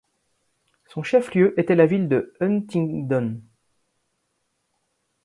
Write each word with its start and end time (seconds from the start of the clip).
Son 0.87 1.03
chef-lieu 1.03 1.53
était 1.59 1.75
la 1.75 1.85
ville 1.85 2.07
de 2.07 2.33
Huntingdon. 2.39 3.39